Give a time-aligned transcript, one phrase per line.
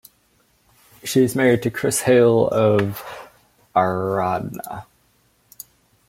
[1.03, 3.03] She is married to Chris Hale of
[3.75, 4.87] Aradhna.